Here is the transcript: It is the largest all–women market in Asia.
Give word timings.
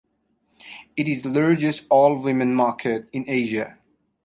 It 0.97 1.07
is 1.07 1.21
the 1.21 1.29
largest 1.29 1.83
all–women 1.91 2.55
market 2.55 3.07
in 3.13 3.29
Asia. 3.29 3.77